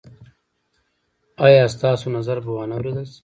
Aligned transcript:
ایا 1.45 1.65
ستاسو 1.75 2.07
نظر 2.17 2.37
به 2.45 2.51
وا 2.55 2.63
نه 2.69 2.75
وریدل 2.77 3.05
شي؟ 3.11 3.19